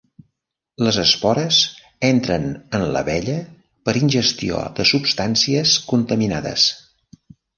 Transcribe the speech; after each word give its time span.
Les 0.85 0.97
espores 1.01 1.59
entren 2.07 2.47
en 2.79 2.87
l'abella 2.95 3.37
per 3.89 3.95
ingestió 4.01 4.61
de 4.79 4.89
substàncies 4.95 5.75
contaminades. 5.93 6.65